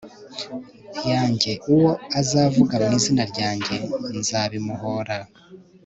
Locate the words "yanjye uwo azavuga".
1.11-2.73